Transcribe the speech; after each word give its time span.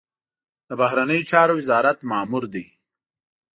د 0.67 0.69
بهرنیو 0.79 1.27
چارو 1.31 1.53
وزارت 1.59 1.97
مامور 2.09 2.43
دی. 2.53 2.65